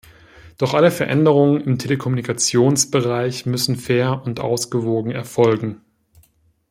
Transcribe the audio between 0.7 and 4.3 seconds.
alle Veränderungen im Telekommunikationsbereich müssen fair